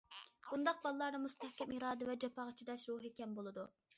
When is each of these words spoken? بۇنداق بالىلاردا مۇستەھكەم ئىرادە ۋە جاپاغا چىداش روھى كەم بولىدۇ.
بۇنداق 0.45 0.79
بالىلاردا 0.85 1.19
مۇستەھكەم 1.25 1.75
ئىرادە 1.77 2.09
ۋە 2.11 2.17
جاپاغا 2.25 2.57
چىداش 2.63 2.89
روھى 2.93 3.15
كەم 3.23 3.39
بولىدۇ. 3.41 3.71